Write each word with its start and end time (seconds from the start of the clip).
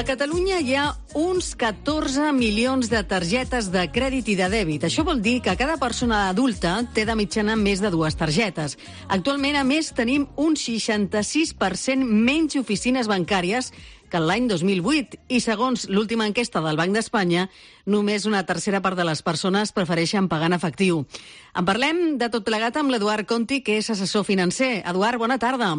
A 0.00 0.04
Catalunya 0.08 0.62
hi 0.64 0.72
ha 0.80 0.84
uns 1.12 1.50
14 1.60 2.30
milions 2.32 2.88
de 2.88 3.02
targetes 3.04 3.66
de 3.68 3.82
crèdit 3.92 4.30
i 4.32 4.36
de 4.38 4.46
dèbit. 4.48 4.86
Això 4.88 5.04
vol 5.04 5.20
dir 5.20 5.42
que 5.44 5.52
cada 5.60 5.74
persona 5.76 6.22
adulta 6.30 6.78
té 6.96 7.04
de 7.04 7.18
mitjana 7.20 7.52
més 7.52 7.82
de 7.84 7.90
dues 7.92 8.16
targetes. 8.16 8.78
Actualment, 9.12 9.60
a 9.60 9.66
més, 9.68 9.92
tenim 9.92 10.24
un 10.40 10.56
66% 10.56 12.00
menys 12.00 12.56
oficines 12.56 13.12
bancàries 13.12 13.74
que 14.08 14.24
l'any 14.24 14.48
2008 14.48 15.20
i 15.28 15.44
segons 15.44 15.84
l'última 15.92 16.24
enquesta 16.32 16.64
del 16.64 16.80
Banc 16.80 16.96
d'Espanya, 16.96 17.50
només 17.84 18.24
una 18.24 18.46
tercera 18.48 18.80
part 18.80 18.96
de 18.96 19.04
les 19.04 19.20
persones 19.20 19.76
prefereixen 19.76 20.32
pagar 20.32 20.48
en 20.48 20.56
efectiu. 20.56 21.04
En 21.52 21.68
parlem 21.68 22.16
de 22.16 22.32
tot 22.32 22.48
plegat 22.48 22.80
amb 22.80 22.88
l'Eduard 22.88 23.28
Conti, 23.28 23.60
que 23.60 23.76
és 23.84 23.92
assessor 23.92 24.24
financer. 24.24 24.78
Eduard, 24.80 25.20
bona 25.20 25.36
tarda. 25.36 25.74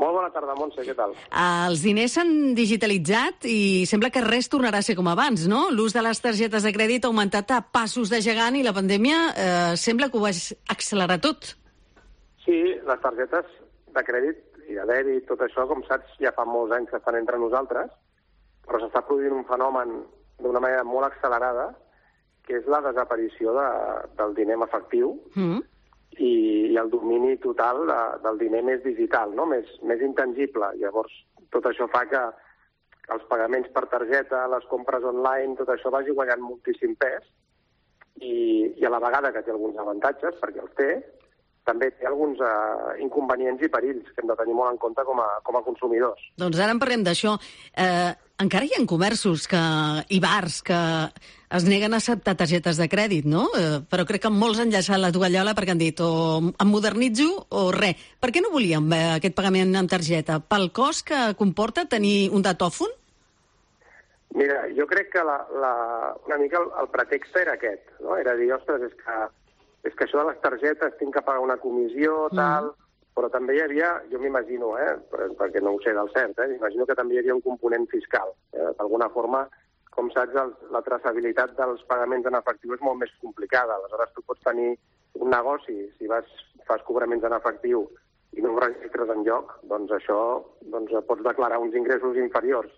Molt 0.00 0.16
bona 0.16 0.30
tarda, 0.32 0.54
Montse, 0.56 0.80
què 0.86 0.94
tal? 0.96 1.12
Els 1.36 1.82
diners 1.84 2.14
s'han 2.16 2.54
digitalitzat 2.56 3.44
i 3.50 3.84
sembla 3.88 4.08
que 4.12 4.22
res 4.24 4.48
tornarà 4.48 4.80
a 4.80 4.86
ser 4.86 4.94
com 4.96 5.10
abans, 5.12 5.44
no? 5.50 5.66
L'ús 5.74 5.92
de 5.92 6.00
les 6.06 6.22
targetes 6.24 6.64
de 6.64 6.72
crèdit 6.72 7.04
ha 7.04 7.10
augmentat 7.10 7.52
a 7.52 7.60
passos 7.60 8.12
de 8.12 8.22
gegant 8.24 8.56
i 8.56 8.64
la 8.64 8.72
pandèmia 8.76 9.18
eh, 9.30 9.72
sembla 9.76 10.08
que 10.08 10.16
ho 10.16 10.22
va 10.24 10.32
accelerar 10.72 11.18
tot. 11.20 11.52
Sí, 12.46 12.56
les 12.88 13.02
targetes 13.02 13.50
de 13.92 14.04
crèdit 14.06 14.40
i 14.72 14.78
de 14.78 14.86
dèbit, 14.88 15.26
tot 15.28 15.42
això, 15.44 15.66
com 15.68 15.84
saps, 15.84 16.16
ja 16.22 16.32
fa 16.32 16.46
molts 16.48 16.72
anys 16.72 16.88
que 16.88 16.96
estan 16.96 17.18
entre 17.18 17.36
nosaltres, 17.42 17.92
però 18.64 18.80
s'està 18.80 19.02
produint 19.04 19.36
un 19.36 19.44
fenomen 19.50 19.98
d'una 20.40 20.62
manera 20.64 20.86
molt 20.86 21.10
accelerada, 21.10 21.74
que 22.48 22.56
és 22.56 22.72
la 22.72 22.80
desaparició 22.88 23.52
de, 23.52 23.68
del 24.16 24.32
diner 24.38 24.56
efectiu, 24.64 25.12
mm 25.34 25.60
i, 26.18 26.32
i 26.72 26.76
el 26.80 26.90
domini 26.90 27.36
total 27.42 27.84
de, 27.88 27.98
del 28.24 28.40
diner 28.40 28.62
més 28.66 28.82
digital, 28.84 29.34
no? 29.36 29.46
més, 29.50 29.68
més 29.86 30.02
intangible. 30.04 30.72
Llavors, 30.80 31.12
tot 31.54 31.68
això 31.70 31.88
fa 31.92 32.04
que 32.10 32.22
els 33.10 33.24
pagaments 33.30 33.70
per 33.74 33.86
targeta, 33.90 34.46
les 34.52 34.66
compres 34.70 35.04
online, 35.06 35.56
tot 35.58 35.70
això 35.72 35.90
vagi 35.92 36.14
guanyant 36.14 36.42
moltíssim 36.44 36.94
pes 37.00 37.24
i, 38.20 38.34
i 38.78 38.86
a 38.86 38.92
la 38.92 39.00
vegada 39.02 39.32
que 39.34 39.42
té 39.42 39.54
alguns 39.54 39.78
avantatges, 39.80 40.36
perquè 40.42 40.62
els 40.62 40.76
té, 40.78 40.90
també 41.66 41.90
té 41.98 42.06
alguns 42.08 42.40
uh, 42.42 42.94
inconvenients 43.02 43.62
i 43.62 43.70
perills 43.72 44.08
que 44.10 44.22
hem 44.22 44.30
de 44.30 44.36
tenir 44.38 44.56
molt 44.56 44.74
en 44.74 44.80
compte 44.82 45.04
com 45.06 45.20
a, 45.22 45.28
com 45.46 45.58
a 45.58 45.64
consumidors. 45.66 46.22
Doncs 46.40 46.60
ara 46.60 46.74
en 46.74 46.80
parlem 46.82 47.04
d'això. 47.06 47.36
Eh, 47.76 48.10
encara 48.42 48.66
hi 48.66 48.74
ha 48.76 48.86
comerços 48.88 49.46
que, 49.50 49.60
i 50.08 50.20
bars 50.22 50.60
que 50.66 50.80
es 51.50 51.64
neguen 51.66 51.94
a 51.94 51.98
acceptar 51.98 52.36
targetes 52.38 52.78
de 52.78 52.86
crèdit, 52.88 53.26
no? 53.26 53.48
Eh, 53.58 53.80
però 53.90 54.06
crec 54.06 54.22
que 54.26 54.32
molts 54.32 54.60
han 54.62 54.70
llançat 54.70 55.00
la 55.02 55.10
tovallola 55.14 55.54
perquè 55.58 55.74
han 55.74 55.82
dit 55.82 56.00
o 56.04 56.10
em 56.50 56.70
modernitzo 56.70 57.28
o 57.50 57.64
res. 57.74 57.98
Per 58.22 58.30
què 58.30 58.42
no 58.44 58.52
volíem 58.54 58.86
eh, 58.94 59.02
aquest 59.16 59.34
pagament 59.38 59.74
en 59.76 59.90
targeta? 59.90 60.38
Pel 60.40 60.70
cost 60.76 61.08
que 61.10 61.20
comporta 61.38 61.88
tenir 61.90 62.30
un 62.30 62.46
datòfon? 62.46 62.94
Mira, 64.38 64.62
jo 64.76 64.86
crec 64.86 65.10
que 65.10 65.24
la, 65.26 65.40
la, 65.58 65.72
una 66.28 66.38
mica 66.38 66.60
el, 66.62 66.70
el 66.80 66.90
pretext 66.92 67.34
era 67.36 67.56
aquest, 67.58 67.82
no? 68.04 68.14
Era 68.16 68.36
dir, 68.38 68.52
ostres, 68.54 68.86
és 68.86 68.94
que, 69.00 69.16
és 69.90 69.96
que 69.98 70.06
això 70.06 70.22
de 70.22 70.30
les 70.30 70.38
targetes 70.44 70.94
tinc 71.00 71.16
que 71.16 71.24
pagar 71.26 71.42
una 71.46 71.58
comissió, 71.62 72.28
mm. 72.30 72.38
tal... 72.38 72.70
Mm 72.70 72.86
però 73.20 73.28
també 73.28 73.56
hi 73.56 73.60
havia, 73.64 73.88
jo 74.08 74.20
m'imagino, 74.22 74.70
eh, 74.80 74.94
perquè 75.36 75.60
no 75.60 75.74
ho 75.74 75.80
sé 75.84 75.92
del 75.92 76.08
cert, 76.14 76.38
eh, 76.38 76.46
m'imagino 76.52 76.86
que 76.88 76.96
també 76.96 77.16
hi 77.16 77.18
havia 77.20 77.34
un 77.34 77.42
component 77.44 77.84
fiscal. 77.90 78.30
Eh, 78.54 78.70
D'alguna 78.78 79.10
forma, 79.12 79.42
com 79.94 80.10
saps, 80.14 80.36
el, 80.38 80.52
la 80.74 80.82
traçabilitat 80.86 81.56
dels 81.58 81.82
pagaments 81.90 82.28
en 82.28 82.38
efectiu 82.38 82.76
és 82.76 82.84
molt 82.86 83.00
més 83.02 83.12
complicada. 83.22 83.76
Aleshores, 83.76 84.12
tu 84.14 84.24
pots 84.26 84.44
tenir 84.46 84.74
un 85.18 85.32
negoci, 85.34 85.76
si 85.98 86.10
vas, 86.10 86.28
fas 86.68 86.84
cobraments 86.86 87.26
en 87.26 87.34
efectiu 87.36 87.88
i 88.36 88.44
no 88.44 88.54
ho 88.54 88.60
registres 88.62 89.10
en 89.10 89.24
lloc, 89.26 89.56
doncs 89.70 89.90
això 89.96 90.18
doncs 90.72 90.94
pots 91.08 91.26
declarar 91.26 91.58
uns 91.58 91.74
ingressos 91.74 92.18
inferiors. 92.22 92.70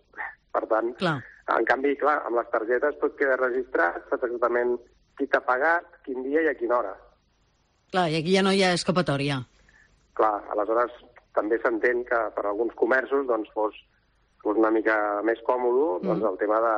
Per 0.52 0.64
tant, 0.68 0.90
clar. 1.00 1.18
en 1.52 1.64
canvi, 1.68 1.94
clar, 2.00 2.18
amb 2.26 2.36
les 2.36 2.48
targetes 2.52 2.98
tot 3.00 3.14
queda 3.16 3.38
registrat, 3.40 4.02
saps 4.08 4.26
exactament 4.28 4.74
qui 5.16 5.28
t'ha 5.28 5.40
pagat, 5.44 5.86
quin 6.04 6.24
dia 6.24 6.42
i 6.44 6.50
a 6.50 6.56
quina 6.56 6.78
hora. 6.80 6.92
Clar, 7.92 8.08
i 8.12 8.18
aquí 8.20 8.34
ja 8.36 8.44
no 8.44 8.52
hi 8.52 8.62
ha 8.64 8.72
escapatòria. 8.76 9.38
Clar, 10.16 10.34
aleshores 10.52 10.92
també 11.36 11.58
s'entén 11.60 12.04
que 12.08 12.20
per 12.36 12.44
alguns 12.44 12.76
comerços 12.80 13.26
doncs, 13.28 13.48
fos 13.56 13.76
fos 14.42 14.58
una 14.58 14.72
mica 14.74 14.96
més 15.26 15.40
còmode 15.46 16.02
doncs, 16.02 16.20
mm. 16.20 16.28
el 16.32 16.38
tema 16.40 16.58
de, 16.64 16.74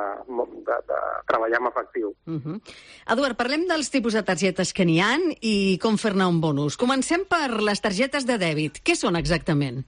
de, 0.69 0.77
de 0.91 0.99
treballar 1.29 1.59
amb 1.61 1.71
efectiu. 1.71 2.13
Mm 2.25 2.39
-hmm. 2.39 2.61
Eduard, 3.13 3.37
parlem 3.37 3.67
dels 3.67 3.89
tipus 3.89 4.13
de 4.13 4.23
targetes 4.23 4.73
que 4.73 4.85
n'hi 4.85 4.99
han 5.01 5.21
i 5.41 5.79
com 5.81 5.97
fer-ne 5.97 6.25
un 6.25 6.39
bonus. 6.41 6.77
Comencem 6.77 7.25
per 7.25 7.61
les 7.61 7.81
targetes 7.81 8.25
de 8.25 8.37
dèbit. 8.37 8.81
Què 8.85 8.95
són 8.95 9.15
exactament? 9.15 9.83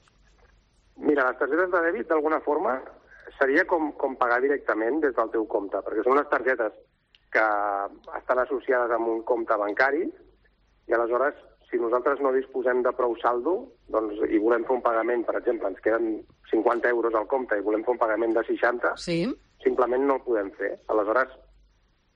Mira, 0.97 1.29
les 1.29 1.37
targetes 1.37 1.71
de 1.71 1.81
dèbit, 1.81 2.07
d'alguna 2.07 2.39
forma, 2.41 2.81
seria 3.39 3.65
com, 3.65 3.91
com 3.93 4.15
pagar 4.15 4.41
directament 4.41 4.99
des 4.99 5.13
del 5.15 5.29
teu 5.29 5.45
compte, 5.45 5.77
perquè 5.77 6.03
són 6.03 6.17
les 6.17 6.29
targetes 6.29 6.73
que 7.29 7.47
estan 8.17 8.39
associades 8.39 8.91
amb 8.91 9.07
un 9.07 9.21
compte 9.23 9.55
bancari 9.55 10.07
i 10.87 10.93
aleshores 10.93 11.35
si 11.69 11.79
nosaltres 11.81 12.21
no 12.23 12.31
disposem 12.31 12.81
de 12.83 12.93
prou 12.95 13.15
saldo 13.19 13.57
doncs, 13.91 14.21
i 14.31 14.39
volem 14.39 14.63
fer 14.67 14.77
un 14.77 14.85
pagament, 14.85 15.25
per 15.27 15.35
exemple, 15.39 15.71
ens 15.73 15.83
queden 15.83 16.21
50 16.51 16.89
euros 16.93 17.15
al 17.15 17.27
compte 17.27 17.57
i 17.57 17.65
volem 17.65 17.83
fer 17.83 17.95
un 17.95 18.01
pagament 18.01 18.33
de 18.37 18.43
60, 18.47 18.95
sí. 19.03 19.19
simplement 19.63 20.07
no 20.07 20.15
el 20.19 20.25
podem 20.25 20.51
fer. 20.55 20.77
Aleshores, 20.93 21.33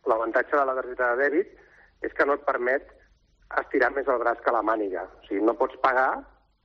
l'avantatge 0.07 0.56
de 0.56 0.66
la 0.66 0.78
targeta 0.79 1.11
de 1.11 1.25
dèbit 1.25 2.07
és 2.07 2.16
que 2.17 2.25
no 2.25 2.40
et 2.40 2.45
permet 2.47 2.88
estirar 3.59 3.91
més 3.91 4.07
el 4.07 4.22
braç 4.23 4.40
que 4.45 4.56
la 4.56 4.63
màniga. 4.63 5.03
O 5.19 5.28
sigui, 5.28 5.44
no 5.44 5.57
pots 5.59 5.75
pagar 5.84 6.13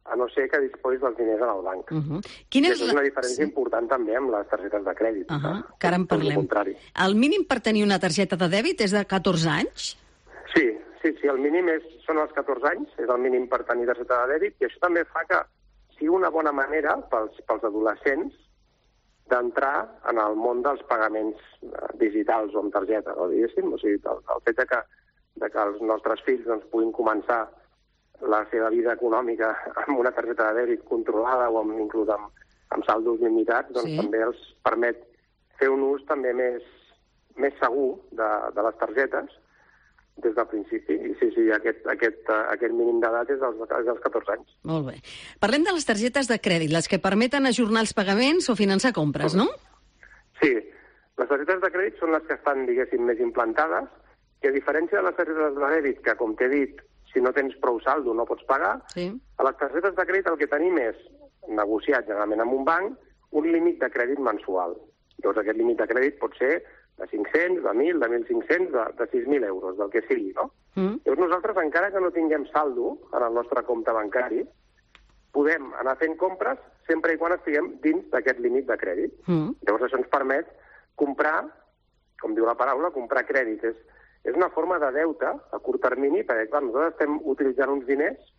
a 0.07 0.15
no 0.15 0.29
ser 0.31 0.47
que 0.47 0.63
disposis 0.63 1.03
dels 1.03 1.19
diners 1.19 1.43
en 1.43 1.51
el 1.51 1.63
banc. 1.67 1.91
Uh 1.91 1.99
-huh. 1.99 2.21
Quina 2.49 2.69
és, 2.69 2.81
és 2.81 2.93
una 2.93 3.03
diferència 3.03 3.43
sí. 3.43 3.49
important 3.51 3.89
també 3.89 4.15
amb 4.15 4.31
les 4.31 4.47
targetes 4.47 4.85
de 4.85 4.95
crèdit. 4.95 5.31
Uh 5.31 5.43
-huh. 5.43 5.65
Que 5.79 5.87
ara 5.89 5.97
en 5.97 6.07
parlem. 6.07 6.39
El, 6.39 6.77
el 7.07 7.15
mínim 7.17 7.45
per 7.45 7.61
tenir 7.61 7.83
una 7.83 7.99
targeta 7.99 8.37
de 8.37 8.49
dèbit 8.49 8.81
és 8.81 8.93
de 8.93 9.05
14 9.05 9.49
anys? 9.49 10.06
Sí, 11.07 11.13
Sí, 11.21 11.29
el 11.31 11.39
mínim 11.39 11.69
és, 11.71 11.85
són 12.03 12.19
els 12.19 12.33
14 12.35 12.67
anys, 12.67 12.95
és 12.99 13.11
el 13.13 13.21
mínim 13.23 13.45
per 13.51 13.61
tenir 13.69 13.85
targeta 13.87 14.17
de 14.25 14.35
dèbit, 14.35 14.57
i 14.59 14.67
això 14.67 14.81
també 14.83 15.05
fa 15.07 15.23
que 15.29 15.39
sigui 15.95 16.11
una 16.17 16.33
bona 16.35 16.51
manera 16.51 16.97
pels, 17.13 17.37
pels 17.47 17.67
adolescents 17.69 18.35
d'entrar 19.31 19.85
en 20.11 20.19
el 20.23 20.35
món 20.39 20.65
dels 20.67 20.83
pagaments 20.91 21.39
eh, 21.63 21.93
digitals 22.01 22.57
o 22.57 22.65
amb 22.65 22.75
targeta, 22.75 23.15
no, 23.15 23.29
diguéssim. 23.31 23.71
O 23.71 23.79
sigui, 23.79 24.01
el, 24.03 24.25
el 24.35 24.43
fet 24.49 24.59
de 24.59 24.67
que, 24.73 24.83
de 25.45 25.53
que 25.55 25.63
els 25.69 25.79
nostres 25.93 26.27
fills 26.27 26.43
doncs, 26.49 26.67
puguin 26.75 26.91
començar 26.99 27.45
la 28.35 28.43
seva 28.51 28.73
vida 28.75 28.99
econòmica 28.99 29.55
amb 29.87 30.03
una 30.03 30.15
targeta 30.19 30.51
de 30.51 30.65
dèbit 30.65 30.85
controlada 30.91 31.49
o 31.55 31.63
amb, 31.63 31.79
inclús 31.87 32.11
amb, 32.19 32.45
amb 32.75 32.91
saldos 32.91 33.23
limitats, 33.23 33.71
doncs 33.79 33.95
sí. 33.95 33.99
també 34.03 34.27
els 34.27 34.43
permet 34.67 35.07
fer 35.63 35.71
un 35.71 35.87
ús 35.87 36.03
també 36.11 36.35
més, 36.35 36.67
més 37.39 37.55
segur 37.63 37.93
de, 38.11 38.31
de 38.59 38.71
les 38.71 38.83
targetes 38.83 39.43
des 40.25 40.35
del 40.35 40.47
principi. 40.49 40.97
I 41.11 41.13
sí, 41.21 41.29
sí, 41.35 41.45
aquest, 41.53 41.85
aquest, 41.93 42.23
uh, 42.31 42.47
aquest 42.55 42.73
mínim 42.73 43.01
d'edat 43.03 43.31
és, 43.35 43.41
dels, 43.43 43.61
és 43.67 43.89
dels 43.89 44.01
14 44.05 44.35
anys. 44.37 44.57
Molt 44.69 44.89
bé. 44.89 44.97
Parlem 45.43 45.67
de 45.67 45.75
les 45.77 45.87
targetes 45.89 46.31
de 46.31 46.39
crèdit, 46.43 46.73
les 46.73 46.89
que 46.89 47.03
permeten 47.03 47.49
ajornar 47.49 47.85
els 47.85 47.95
pagaments 47.97 48.49
o 48.49 48.57
finançar 48.59 48.95
compres, 48.97 49.37
no? 49.37 49.49
Sí. 50.41 50.55
Les 51.17 51.29
targetes 51.29 51.63
de 51.63 51.71
crèdit 51.73 52.01
són 52.01 52.13
les 52.13 52.25
que 52.29 52.37
estan, 52.37 52.67
diguéssim, 52.69 53.05
més 53.09 53.21
implantades, 53.25 53.89
i 54.45 54.51
a 54.51 54.53
diferència 54.53 55.01
de 55.01 55.07
les 55.07 55.17
targetes 55.17 55.57
de 55.57 55.71
dèbit, 55.77 56.03
que, 56.05 56.17
com 56.21 56.35
t'he 56.37 56.49
dit, 56.53 56.83
si 57.13 57.23
no 57.25 57.33
tens 57.33 57.57
prou 57.63 57.79
saldo 57.81 58.13
no 58.13 58.27
pots 58.29 58.45
pagar, 58.49 58.75
sí. 58.93 59.09
a 59.41 59.47
les 59.49 59.57
targetes 59.61 59.95
de 59.97 60.05
crèdit 60.09 60.29
el 60.29 60.37
que 60.41 60.51
tenim 60.53 60.77
és, 60.83 60.99
negociat 61.49 62.09
generalment 62.09 62.45
amb 62.45 62.59
un 62.59 62.67
banc, 62.69 62.99
un 63.37 63.49
límit 63.53 63.81
de 63.81 63.89
crèdit 63.93 64.21
mensual. 64.21 64.77
Llavors 65.23 65.41
aquest 65.41 65.59
límit 65.59 65.81
de 65.81 65.89
crèdit 65.89 66.19
pot 66.21 66.37
ser 66.37 66.59
de 66.99 67.07
500, 67.09 67.63
de 67.63 67.71
1.000, 67.71 67.99
de 67.99 68.09
1.500, 68.09 68.71
de, 68.71 69.05
de 69.05 69.11
6.000 69.27 69.45
euros, 69.45 69.77
del 69.77 69.91
que 69.91 70.03
sigui, 70.09 70.33
no? 70.33 70.51
Mm. 70.75 71.01
Llavors 71.05 71.21
nosaltres, 71.21 71.59
encara 71.61 71.91
que 71.93 72.01
no 72.01 72.11
tinguem 72.11 72.47
saldo 72.53 72.97
en 73.13 73.23
el 73.23 73.35
nostre 73.35 73.63
compte 73.65 73.93
bancari, 73.93 74.47
podem 75.37 75.69
anar 75.81 75.99
fent 76.01 76.17
compres 76.17 76.61
sempre 76.89 77.13
i 77.13 77.21
quan 77.21 77.35
estiguem 77.37 77.75
dins 77.85 78.07
d'aquest 78.13 78.41
límit 78.41 78.69
de 78.71 78.79
crèdit. 78.81 79.13
Mm. 79.27 79.53
Llavors 79.69 79.89
això 79.89 80.01
ens 80.01 80.09
permet 80.13 80.49
comprar, 80.97 81.45
com 82.23 82.35
diu 82.35 82.49
la 82.49 82.57
paraula, 82.57 82.95
comprar 82.95 83.27
crèdit. 83.29 83.69
És, 83.69 83.77
és 84.25 84.35
una 84.35 84.49
forma 84.57 84.81
de 84.81 84.91
deute 84.97 85.29
a 85.29 85.61
curt 85.61 85.85
termini, 85.85 86.25
perquè 86.25 86.49
clar, 86.49 86.65
nosaltres 86.65 86.97
estem 86.97 87.21
utilitzant 87.29 87.77
uns 87.77 87.87
diners 87.89 88.33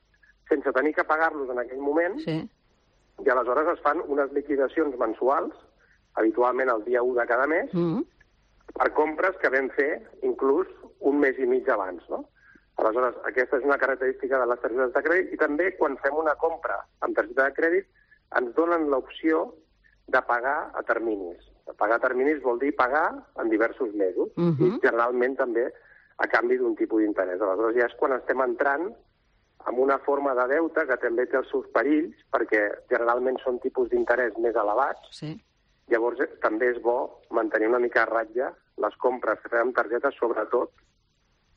sense 0.50 0.72
tenir 0.74 0.94
que 0.96 1.04
pagar-los 1.04 1.50
en 1.52 1.60
aquell 1.60 1.82
moment, 1.84 2.18
sí. 2.24 2.40
i 3.22 3.30
aleshores 3.30 3.68
es 3.74 3.82
fan 3.84 4.00
unes 4.08 4.32
liquidacions 4.34 4.96
mensuals, 4.98 5.54
habitualment 6.18 6.72
el 6.72 6.86
dia 6.86 7.04
1 7.04 7.20
de 7.20 7.26
cada 7.30 7.46
mes, 7.52 7.74
mm 7.76 8.06
per 8.74 8.92
compres 8.98 9.38
que 9.42 9.52
vam 9.54 9.70
fer 9.76 9.92
inclús 10.28 10.68
un 11.00 11.20
mes 11.22 11.38
i 11.40 11.48
mig 11.50 11.70
abans, 11.70 12.04
no? 12.10 12.26
Aleshores, 12.78 13.16
aquesta 13.26 13.58
és 13.58 13.66
una 13.66 13.80
característica 13.82 14.38
de 14.38 14.48
les 14.52 14.60
targetes 14.62 14.92
de 14.94 15.04
crèdit 15.06 15.32
i 15.34 15.40
també 15.42 15.72
quan 15.80 15.98
fem 16.04 16.18
una 16.18 16.36
compra 16.38 16.78
amb 17.06 17.18
targeta 17.18 17.48
de 17.48 17.56
crèdit 17.58 17.88
ens 18.38 18.54
donen 18.58 18.86
l'opció 18.92 19.48
de 20.14 20.22
pagar 20.28 20.70
a 20.78 20.84
terminis. 20.86 21.42
Pagar 21.80 21.98
a 21.98 22.04
terminis 22.06 22.44
vol 22.44 22.62
dir 22.62 22.76
pagar 22.78 23.08
en 23.42 23.50
diversos 23.50 23.94
mesos 23.94 24.30
uh 24.38 24.54
-huh. 24.54 24.68
i 24.68 24.80
generalment 24.86 25.36
també 25.38 25.66
a 26.18 26.28
canvi 26.28 26.58
d'un 26.58 26.76
tipus 26.76 27.02
d'interès. 27.02 27.42
Aleshores 27.42 27.76
ja 27.76 27.86
és 27.86 27.98
quan 27.98 28.14
estem 28.14 28.42
entrant 28.42 28.94
amb 29.66 29.80
una 29.80 29.98
forma 30.00 30.34
de 30.36 30.48
deute 30.48 30.86
que 30.88 30.98
també 30.98 31.26
té 31.26 31.38
els 31.38 31.50
seus 31.50 31.68
perills, 31.74 32.16
perquè 32.32 32.62
generalment 32.90 33.38
són 33.40 33.60
tipus 33.60 33.90
d'interès 33.90 34.38
més 34.38 34.56
elevats, 34.56 35.02
sí 35.12 35.42
Llavors, 35.92 36.20
eh, 36.24 36.30
també 36.44 36.72
és 36.74 36.82
bo 36.84 36.98
mantenir 37.32 37.70
una 37.72 37.80
mica 37.84 38.04
a 38.04 38.10
ratlla 38.10 38.52
les 38.84 39.00
compres 39.02 39.40
que 39.42 39.50
fem 39.50 39.68
amb 39.68 39.76
targeta, 39.76 40.12
sobretot 40.14 40.74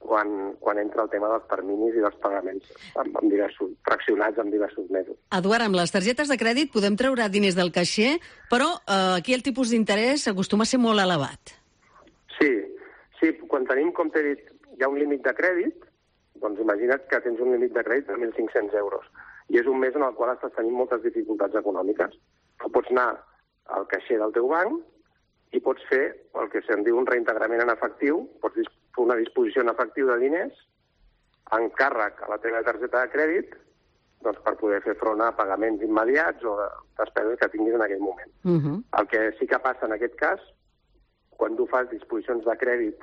quan, 0.00 0.54
quan 0.58 0.78
entra 0.80 1.04
el 1.04 1.10
tema 1.12 1.28
dels 1.28 1.46
terminis 1.50 1.96
i 1.98 2.04
dels 2.04 2.16
pagaments 2.22 2.70
amb, 2.96 3.18
amb 3.20 3.28
diversos, 3.28 3.74
fraccionats 3.84 4.40
en 4.40 4.50
diversos 4.52 4.88
mesos. 4.90 5.18
Eduard, 5.36 5.66
amb 5.66 5.76
les 5.76 5.92
targetes 5.92 6.32
de 6.32 6.38
crèdit 6.40 6.72
podem 6.72 6.96
treure 6.96 7.28
diners 7.28 7.58
del 7.58 7.72
caixer, 7.74 8.14
però 8.52 8.70
eh, 8.80 9.18
aquí 9.18 9.36
el 9.36 9.44
tipus 9.46 9.74
d'interès 9.74 10.26
acostuma 10.32 10.64
a 10.64 10.72
ser 10.72 10.80
molt 10.80 11.04
elevat. 11.04 11.54
Sí, 12.38 12.50
sí, 13.20 13.34
quan 13.52 13.68
tenim, 13.68 13.92
com 13.92 14.08
t'he 14.14 14.24
dit, 14.30 14.46
hi 14.78 14.86
ha 14.86 14.88
un 14.88 14.98
límit 14.98 15.26
de 15.26 15.36
crèdit, 15.36 15.84
doncs 16.40 16.62
imagina't 16.64 17.04
que 17.10 17.20
tens 17.20 17.42
un 17.44 17.52
límit 17.52 17.74
de 17.76 17.84
crèdit 17.84 18.08
de 18.08 18.16
1.500 18.16 18.78
euros 18.80 19.04
i 19.50 19.58
és 19.60 19.66
un 19.68 19.80
mes 19.82 19.96
en 19.98 20.06
el 20.06 20.14
qual 20.16 20.30
estàs 20.32 20.54
tenint 20.54 20.76
moltes 20.78 21.02
dificultats 21.02 21.58
econòmiques. 21.58 22.14
Tu 22.62 22.70
pots 22.72 22.92
anar 22.94 23.10
al 23.76 23.86
caixer 23.90 24.18
del 24.20 24.34
teu 24.36 24.48
banc 24.50 24.80
i 25.56 25.60
pots 25.64 25.82
fer 25.90 26.04
el 26.40 26.50
que 26.52 26.62
se'n 26.66 26.84
diu 26.86 26.98
un 26.98 27.08
reintegrament 27.08 27.62
en 27.64 27.72
efectiu, 27.72 28.22
pots 28.42 28.60
fer 28.60 29.02
una 29.04 29.16
disposició 29.18 29.64
en 29.64 29.72
efectiu 29.72 30.10
de 30.10 30.18
diners 30.22 30.54
en 31.56 31.66
càrrec 31.78 32.22
a 32.22 32.30
la 32.30 32.38
teva 32.42 32.62
targeta 32.66 33.02
de 33.02 33.12
crèdit 33.14 33.56
doncs, 34.24 34.38
per 34.44 34.54
poder 34.60 34.80
fer 34.84 34.94
front 35.00 35.22
a 35.24 35.32
pagaments 35.36 35.82
immediats 35.82 36.44
o 36.46 36.56
despeses 37.00 37.38
que 37.40 37.48
tinguis 37.54 37.74
en 37.74 37.84
aquell 37.86 38.04
moment. 38.04 38.32
Uh 38.44 38.58
-huh. 38.60 38.76
El 39.00 39.06
que 39.08 39.32
sí 39.38 39.46
que 39.46 39.58
passa 39.58 39.86
en 39.86 39.92
aquest 39.92 40.14
cas, 40.16 40.40
quan 41.36 41.56
tu 41.56 41.66
fas 41.66 41.88
disposicions 41.90 42.44
de 42.44 42.56
crèdit 42.62 42.98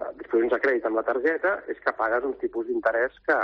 eh, 0.00 0.12
disposicions 0.18 0.52
de 0.52 0.60
crèdit 0.60 0.86
amb 0.86 0.96
la 0.96 1.06
targeta, 1.06 1.62
és 1.68 1.78
que 1.80 1.92
pagues 1.92 2.24
uns 2.24 2.38
tipus 2.38 2.66
d'interès 2.66 3.12
que, 3.26 3.38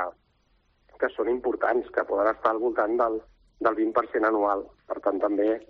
que 0.98 1.08
són 1.14 1.28
importants, 1.28 1.90
que 1.90 2.04
poden 2.04 2.34
estar 2.34 2.50
al 2.50 2.58
voltant 2.58 2.96
del, 2.96 3.22
del 3.60 3.74
20% 3.76 4.24
anual. 4.24 4.66
Per 4.86 5.00
tant, 5.00 5.20
també, 5.20 5.66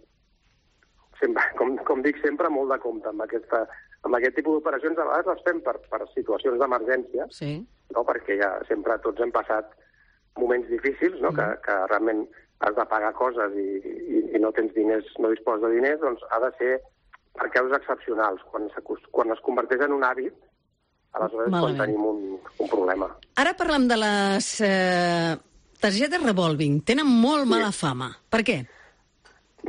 sempre, 1.21 1.43
com, 1.59 1.77
com 1.89 2.03
dic 2.03 2.19
sempre, 2.23 2.49
molt 2.53 2.71
de 2.73 2.79
compte 2.83 3.09
amb, 3.11 3.23
aquesta, 3.25 3.65
amb 4.07 4.15
aquest 4.19 4.37
tipus 4.39 4.59
d'operacions. 4.59 4.99
A 4.99 5.07
vegades 5.09 5.31
les 5.33 5.45
fem 5.47 5.61
per, 5.67 5.77
per 5.91 6.03
situacions 6.15 6.59
d'emergència, 6.61 7.27
Sí. 7.35 7.53
no? 7.95 8.05
perquè 8.09 8.39
ja 8.41 8.53
sempre 8.69 8.99
tots 9.05 9.21
hem 9.21 9.33
passat 9.35 9.71
moments 10.39 10.69
difícils, 10.71 11.21
no? 11.21 11.33
Mm. 11.33 11.37
que, 11.37 11.47
que 11.67 11.79
realment 11.91 12.27
has 12.61 12.75
de 12.77 12.85
pagar 12.91 13.13
coses 13.15 13.53
i, 13.59 13.69
i, 13.79 14.21
i 14.37 14.39
no 14.43 14.53
tens 14.53 14.73
diners, 14.75 15.07
no 15.19 15.31
disposes 15.31 15.63
de 15.63 15.73
diners, 15.77 16.01
doncs 16.03 16.23
ha 16.31 16.39
de 16.43 16.51
ser 16.59 16.73
per 17.39 17.51
causes 17.55 17.77
excepcionals. 17.79 18.43
Quan, 18.51 18.67
quan 19.15 19.31
es 19.35 19.41
converteix 19.47 19.83
en 19.87 19.93
un 19.95 20.03
hàbit, 20.07 20.35
aleshores 21.15 21.47
és 21.47 21.53
quan 21.53 21.61
Malament. 21.61 21.79
tenim 21.85 22.07
un, 22.07 22.23
un 22.59 22.69
problema. 22.71 23.07
Ara 23.39 23.55
parlem 23.59 23.87
de 23.91 23.97
les 23.99 24.49
eh, 24.67 25.37
targetes 25.81 26.23
revolving. 26.27 26.81
Tenen 26.87 27.07
molt 27.07 27.47
Sí. 27.47 27.51
mala 27.55 27.71
fama. 27.73 28.11
Per 28.31 28.43
què? 28.47 28.59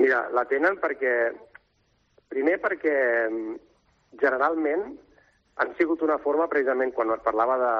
Mira, 0.09 0.25
la 0.33 0.45
tenen 0.49 0.79
perquè... 0.81 1.13
Primer 2.29 2.59
perquè 2.61 2.93
mm, 3.29 3.53
generalment 4.21 4.83
han 5.61 5.71
sigut 5.77 6.01
una 6.05 6.17
forma, 6.21 6.45
precisament, 6.49 6.93
quan 6.95 7.09
es 7.13 7.21
parlava 7.25 7.55
de 7.61 7.71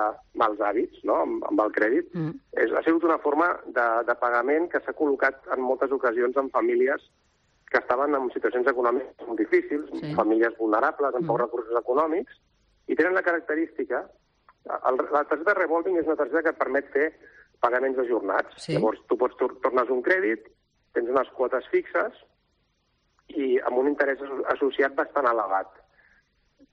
mals 0.42 0.60
hàbits, 0.62 1.02
no?, 1.10 1.20
amb, 1.24 1.46
amb 1.50 1.62
el 1.64 1.72
crèdit, 1.74 2.10
Mm. 2.14 2.34
és, 2.62 2.74
ha 2.76 2.82
sigut 2.86 3.06
una 3.08 3.18
forma 3.24 3.48
de, 3.66 3.86
de 4.10 4.16
pagament 4.20 4.68
que 4.70 4.82
s'ha 4.84 4.94
col·locat 4.98 5.48
en 5.56 5.62
moltes 5.64 5.92
ocasions 5.96 6.38
en 6.38 6.50
famílies 6.54 7.06
que 7.72 7.78
estaven 7.80 8.14
en 8.18 8.30
situacions 8.34 8.68
econòmiques 8.68 9.26
molt 9.28 9.40
difícils, 9.40 9.90
Sí. 10.02 10.14
famílies 10.18 10.58
vulnerables, 10.58 11.16
amb 11.16 11.26
pocs 11.26 11.40
Mm. 11.40 11.46
recursos 11.46 11.82
econòmics, 11.82 12.38
i 12.88 12.96
tenen 12.96 13.16
la 13.18 13.24
característica... 13.26 14.06
El, 14.86 14.98
la 15.14 15.24
targeta 15.24 15.54
revolving 15.56 15.96
és 15.98 16.06
una 16.06 16.18
targeta 16.18 16.44
que 16.44 16.50
et 16.54 16.58
permet 16.60 16.90
fer 16.94 17.14
pagaments 17.62 17.98
ajornats. 17.98 18.58
Sí. 18.66 18.74
Llavors, 18.76 19.00
tu 19.08 19.16
pots 19.18 19.38
tor 19.40 19.56
tornes 19.64 19.90
un 19.90 20.02
crèdit, 20.04 20.46
tens 20.94 21.10
unes 21.10 21.30
quotes 21.38 21.68
fixes 21.72 22.16
i 23.38 23.58
amb 23.68 23.78
un 23.78 23.88
interès 23.92 24.22
asso- 24.22 24.44
associat 24.56 24.96
bastant 24.98 25.28
elevat. 25.30 25.68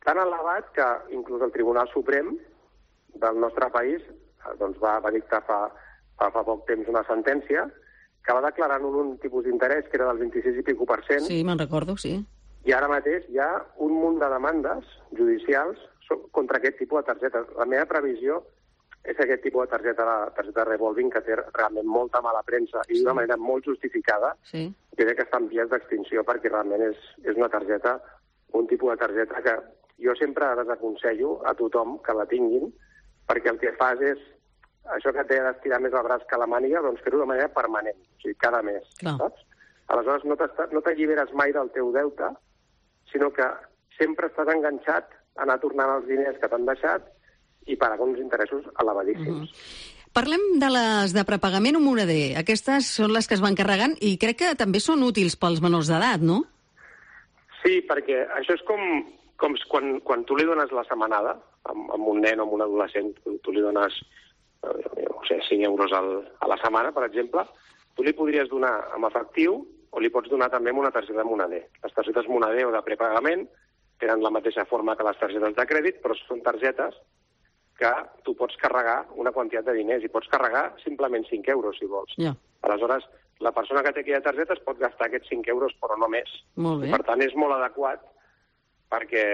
Tan 0.06 0.18
elevat 0.22 0.70
que 0.76 0.86
inclús 1.16 1.42
el 1.42 1.52
Tribunal 1.52 1.88
Suprem 1.92 2.36
del 3.20 3.40
nostre 3.40 3.68
país 3.74 4.02
eh, 4.06 4.54
doncs 4.60 4.78
va, 4.82 4.98
va 5.04 5.10
dictar 5.14 5.42
fa, 5.46 5.66
fa, 6.18 6.30
fa 6.30 6.44
poc 6.46 6.64
temps 6.68 6.88
una 6.88 7.04
sentència 7.08 7.66
que 8.26 8.34
va 8.34 8.42
declarar 8.48 8.80
un, 8.82 8.94
un 9.02 9.12
tipus 9.22 9.44
d'interès 9.46 9.86
que 9.90 9.98
era 10.00 10.08
del 10.12 10.18
26 10.24 10.58
i 10.58 10.64
pico 10.66 10.86
per 10.88 11.00
cent 11.06 11.26
Sí, 11.28 11.42
me'n 11.46 11.58
recordo, 11.60 11.96
sí. 11.96 12.16
i 12.66 12.72
ara 12.74 12.88
mateix 12.90 13.28
hi 13.30 13.38
ha 13.38 13.50
un 13.84 13.92
munt 13.94 14.18
de 14.22 14.28
demandes 14.32 14.88
judicials 15.14 15.78
contra 16.34 16.58
aquest 16.58 16.78
tipus 16.78 17.02
de 17.02 17.06
targetes. 17.12 17.46
La 17.58 17.66
meva 17.66 17.86
previsió 17.90 18.40
és 19.06 19.16
que 19.16 19.22
aquest 19.24 19.42
tipus 19.42 19.64
de 19.66 19.70
targeta, 19.76 20.04
la 20.04 20.30
targeta 20.34 20.64
revolving, 20.64 21.10
que 21.10 21.20
té 21.22 21.36
realment 21.36 21.86
molta 21.86 22.20
mala 22.20 22.42
premsa 22.42 22.82
i 22.88 22.98
d'una 22.98 23.14
manera 23.14 23.36
molt 23.36 23.64
justificada, 23.64 24.34
Sí. 24.50 24.66
jo 24.98 25.04
crec 25.04 25.16
que 25.18 25.24
està 25.26 25.38
en 25.38 25.48
vies 25.48 25.68
d'extinció 25.70 26.24
perquè 26.24 26.50
realment 26.50 26.82
és, 26.82 26.96
és 27.24 27.36
una 27.36 27.48
targeta, 27.48 28.00
un 28.52 28.66
tipus 28.66 28.90
de 28.90 28.96
targeta 28.96 29.42
que 29.42 29.56
jo 30.04 30.14
sempre 30.16 30.46
desaconsello 30.56 31.40
a 31.46 31.54
tothom 31.54 31.98
que 32.02 32.12
la 32.14 32.26
tinguin 32.26 32.72
perquè 33.28 33.50
el 33.50 33.58
que 33.58 33.72
fas 33.78 34.00
és 34.00 34.18
això 34.96 35.12
que 35.12 35.24
té 35.24 35.40
d'estirar 35.42 35.80
més 35.80 35.92
el 35.92 36.02
braç 36.06 36.26
que 36.30 36.38
la 36.38 36.46
màniga, 36.46 36.80
doncs 36.82 37.00
fer-ho 37.02 37.18
de 37.18 37.26
manera 37.26 37.48
permanent, 37.48 37.96
o 37.98 38.20
sigui, 38.22 38.34
cada 38.36 38.62
mes, 38.62 38.84
Clar. 39.00 39.16
saps? 39.18 39.42
Aleshores 39.88 40.24
no 40.24 40.36
t'està- 40.36 40.68
no 40.72 40.80
t'alliberes 40.82 41.32
mai 41.32 41.52
del 41.52 41.70
teu 41.70 41.92
deute, 41.92 42.28
sinó 43.12 43.32
que 43.32 43.46
sempre 43.98 44.28
estàs 44.28 44.48
enganxat 44.52 45.08
a 45.36 45.42
anar 45.42 45.58
tornant 45.60 45.90
els 45.96 46.06
diners 46.06 46.38
que 46.38 46.48
t'han 46.48 46.66
deixat 46.66 47.02
i 47.66 47.76
pagar 47.76 48.00
uns 48.02 48.18
interessos 48.22 48.66
elevadíssims. 48.78 49.52
Parlem 50.16 50.44
de 50.62 50.68
les 50.72 51.12
de 51.12 51.24
prepagament 51.28 51.76
o 51.76 51.82
moneder. 51.84 52.38
Aquestes 52.40 52.88
són 52.98 53.12
les 53.12 53.28
que 53.28 53.36
es 53.36 53.42
van 53.44 53.58
carregant 53.58 53.96
i 54.00 54.14
crec 54.20 54.38
que 54.42 54.54
també 54.56 54.80
són 54.80 55.04
útils 55.04 55.36
pels 55.36 55.60
menors 55.60 55.90
d'edat, 55.92 56.24
no? 56.24 56.40
Sí, 57.60 57.82
perquè 57.88 58.22
això 58.38 58.56
és 58.56 58.62
com, 58.68 58.80
com 59.36 59.56
quan, 59.68 59.98
quan 60.06 60.24
tu 60.24 60.38
li 60.38 60.46
dones 60.48 60.72
la 60.72 60.86
setmanada 60.88 61.34
amb, 61.68 61.90
amb 61.98 62.08
un 62.14 62.22
nen 62.24 62.40
o 62.40 62.46
amb 62.46 62.56
un 62.56 62.64
adolescent, 62.64 63.12
tu, 63.24 63.36
tu 63.44 63.52
li 63.52 63.64
dones 63.64 63.98
eh, 64.64 65.04
no 65.10 65.20
sé, 65.28 65.40
5 65.48 65.68
euros 65.68 65.92
al, 65.92 66.10
a 66.40 66.48
la 66.48 66.58
setmana, 66.62 66.94
per 66.96 67.04
exemple, 67.10 67.44
tu 67.96 68.06
li 68.06 68.14
podries 68.16 68.48
donar 68.48 68.72
amb 68.96 69.10
efectiu 69.10 69.58
o 69.90 70.00
li 70.00 70.12
pots 70.12 70.30
donar 70.32 70.48
també 70.52 70.72
amb 70.72 70.82
una 70.84 70.92
targeta 70.94 71.24
moneder. 71.24 71.62
Les 71.84 71.94
targetes 71.96 72.28
moneder 72.28 72.66
o 72.68 72.72
de 72.72 72.82
prepagament 72.88 73.46
tenen 74.00 74.24
la 74.24 74.32
mateixa 74.32 74.66
forma 74.68 74.96
que 74.96 75.04
les 75.06 75.20
targetes 75.20 75.56
de 75.56 75.68
crèdit, 75.68 76.00
però 76.04 76.16
són 76.22 76.42
targetes 76.44 76.96
que 77.76 77.90
tu 78.24 78.34
pots 78.36 78.56
carregar 78.56 79.04
una 79.20 79.32
quantitat 79.32 79.66
de 79.68 79.74
diners 79.76 80.04
i 80.04 80.08
pots 80.12 80.28
carregar 80.32 80.70
simplement 80.82 81.26
5 81.28 81.50
euros, 81.52 81.76
si 81.78 81.86
vols. 81.86 82.14
Ja. 82.16 82.32
Aleshores, 82.62 83.04
la 83.44 83.52
persona 83.52 83.82
que 83.84 83.92
té 83.92 84.00
aquella 84.00 84.22
targeta 84.24 84.54
es 84.56 84.62
pot 84.64 84.78
gastar 84.80 85.08
aquests 85.10 85.28
5 85.28 85.50
euros, 85.52 85.74
però 85.80 85.98
no 86.00 86.08
més. 86.08 86.30
Molt 86.56 86.82
bé. 86.82 86.90
Per 86.90 87.02
tant, 87.04 87.20
és 87.22 87.34
molt 87.36 87.52
adequat 87.58 88.00
perquè, 88.90 89.24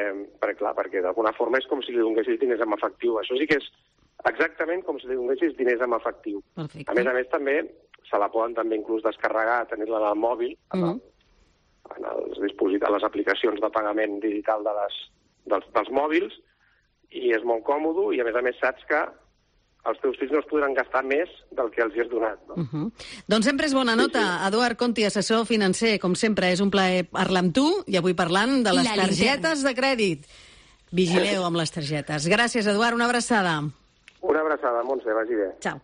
perquè 0.40 0.58
clar, 0.58 0.75
perquè 0.75 1.02
d'alguna 1.04 1.32
forma 1.37 1.61
és 1.61 1.66
com 1.70 1.82
si 1.84 1.92
li 1.94 2.00
donessis 2.02 2.40
diners 2.40 2.62
en 2.64 2.72
efectiu. 2.75 3.18
Això 3.20 3.37
sí 3.38 3.46
que 3.46 3.61
és 3.61 3.70
exactament 4.30 4.82
com 4.87 4.99
si 5.00 5.06
li 5.11 5.18
donessis 5.18 5.56
diners 5.58 5.82
en 5.84 5.94
efectiu. 5.99 6.42
Perfecte. 6.58 6.90
A 6.90 6.94
més 6.99 7.06
a 7.06 7.14
més, 7.16 7.28
també 7.30 7.56
se 8.08 8.18
la 8.18 8.30
poden 8.32 8.54
també 8.58 8.76
inclús 8.80 9.04
descarregar, 9.04 9.66
tenir-la 9.70 10.00
en 10.02 10.08
el 10.11 10.18
mòbil, 10.20 10.56
en, 10.75 10.80
el, 10.80 10.87
Mhm. 10.87 11.00
en 11.96 12.04
els 12.16 12.40
dispositius, 12.40 12.90
les 12.90 13.04
aplicacions 13.04 13.61
de 13.61 13.70
pagament 13.70 14.20
digital 14.20 14.64
de 14.64 14.72
les, 14.80 14.99
dels, 15.46 15.66
dels 15.72 15.90
mòbils, 15.90 16.40
i 17.12 17.33
és 17.37 17.45
molt 17.45 17.64
còmode, 17.66 18.14
i 18.16 18.21
a 18.21 18.25
més 18.25 18.37
a 18.37 18.42
més 18.45 18.57
saps 18.61 18.85
que 18.88 19.02
els 19.90 19.99
teus 19.99 20.19
fills 20.19 20.31
no 20.31 20.38
es 20.38 20.49
podran 20.50 20.76
gastar 20.78 21.02
més 21.02 21.31
del 21.59 21.71
que 21.75 21.83
els 21.83 21.97
hi 21.97 22.04
has 22.04 22.11
donat. 22.11 22.38
No? 22.49 22.54
Uh 22.54 22.66
-huh. 22.71 22.87
Doncs 23.26 23.47
sempre 23.47 23.66
és 23.66 23.75
bona 23.75 23.97
nota. 23.97 24.47
Eduard 24.47 24.78
Conti, 24.78 25.04
assessor 25.04 25.45
financer, 25.47 25.99
com 25.99 26.14
sempre, 26.14 26.52
és 26.52 26.61
un 26.61 26.71
plaer 26.71 27.04
parlar 27.11 27.40
amb 27.40 27.54
tu 27.54 27.66
i 27.87 27.97
avui 27.97 28.14
parlant 28.14 28.62
de 28.62 28.73
les 28.73 28.85
La 28.85 28.95
targetes 28.95 29.62
de 29.62 29.75
crèdit. 29.75 30.26
Vigileu 30.92 31.45
amb 31.45 31.57
les 31.57 31.71
targetes. 31.71 32.28
Gràcies, 32.28 32.66
Eduard, 32.66 32.95
una 32.95 33.07
abraçada. 33.07 33.62
Una 34.21 34.40
abraçada, 34.40 34.85
Montse, 34.85 35.12
vagi 35.12 35.35
bé. 35.35 35.50
Ciao. 35.59 35.81